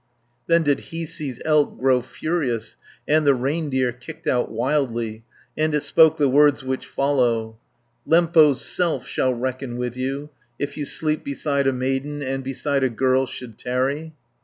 [0.47, 2.75] 230 Then did Hiisi's elk grow furious,
[3.07, 5.23] And the reindeer kicked out wildly,
[5.55, 7.59] And it spoke the words which follow:
[8.07, 12.89] "Lempo's self shall reckon with you, If you sleep beside a maiden, And beside a
[12.89, 14.15] girl should tarry."